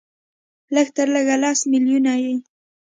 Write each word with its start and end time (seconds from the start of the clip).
لږ 0.75 0.87
تر 0.95 1.07
لږه 1.15 1.35
لس 1.43 1.59
ملیونه 1.71 2.13
یې 2.23 2.33